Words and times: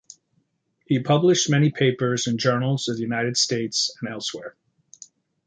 He 0.87 0.97
published 0.97 1.47
many 1.47 1.69
papers 1.69 2.25
in 2.25 2.39
journals 2.39 2.87
of 2.87 2.95
the 2.95 3.03
United 3.03 3.37
States 3.37 3.95
and 4.01 4.09
elsewhere. 4.09 4.55